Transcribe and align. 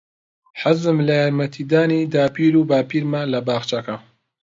حەزم 0.61 0.97
لە 1.07 1.13
یارمەتیدانی 1.21 2.07
داپیر 2.13 2.53
و 2.57 2.67
باپیرمە 2.69 3.21
لە 3.33 3.39
باخچەکە. 3.47 3.97